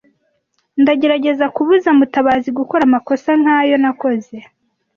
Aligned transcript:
Ndagerageza 0.81 1.45
kubuza 1.55 1.89
Mutabazi 1.97 2.49
gukora 2.59 2.83
amakosa 2.85 3.29
nkayo 3.41 3.75
nakoze. 3.83 4.35